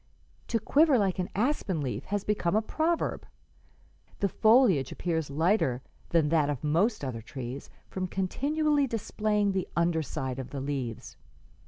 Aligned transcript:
'To 0.47 0.59
quiver 0.59 0.97
like 0.97 1.19
an 1.19 1.29
aspen 1.35 1.79
leaf 1.79 2.05
has 2.05 2.23
become 2.23 2.55
a 2.55 2.61
proverb. 2.63 3.23
The 4.17 4.29
foliage 4.29 4.91
appears 4.91 5.29
lighter 5.29 5.83
than 6.09 6.29
that 6.29 6.49
of 6.49 6.63
most 6.63 7.05
other 7.05 7.21
trees, 7.21 7.69
from 7.87 8.07
continually 8.07 8.87
displaying 8.87 9.51
the 9.51 9.67
under 9.75 10.01
side 10.01 10.39
of 10.39 10.49
the 10.49 10.59
leaves. 10.59 11.17